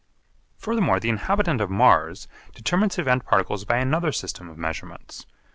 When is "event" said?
2.97-3.23